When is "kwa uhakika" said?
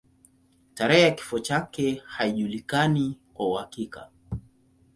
3.33-4.09